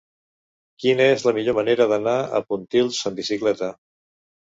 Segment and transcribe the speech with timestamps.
[0.83, 3.75] Quina és la millor manera d'anar a Pontils amb bicicleta?